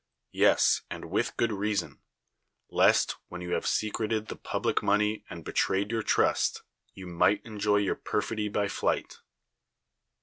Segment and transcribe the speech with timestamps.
[0.33, 1.99] Yes, and with good reason;
[2.71, 6.63] lest, when you have secreted the ])ublic money and betrayed your trust,
[6.95, 9.19] you might en joy your pei fidy by lliirht.